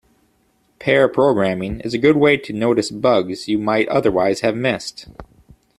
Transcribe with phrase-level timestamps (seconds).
[0.79, 5.07] Pair programming is a good way to notice bugs you might otherwise have missed.